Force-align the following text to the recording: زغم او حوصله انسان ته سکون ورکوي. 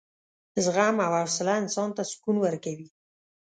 زغم 0.63 0.95
او 1.05 1.11
حوصله 1.21 1.53
انسان 1.63 1.89
ته 1.95 2.01
سکون 2.11 2.35
ورکوي. 2.39 2.87